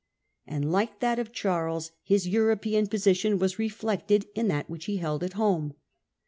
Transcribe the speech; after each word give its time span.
And, 0.47 0.71
like 0.71 0.99
that 0.99 1.19
of 1.19 1.31
Charles, 1.31 1.91
his 2.01 2.27
European 2.27 2.87
position 2.87 3.37
was 3.37 3.51
266 3.51 3.81
Conclusion. 3.93 4.25
reflected 4.33 4.41
in 4.41 4.47
that 4.47 4.67
which 4.67 4.85
he 4.85 4.97
held 4.97 5.23
at 5.23 5.33
home. 5.33 5.75